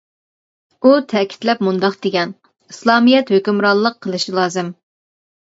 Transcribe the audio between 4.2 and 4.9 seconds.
لازىم.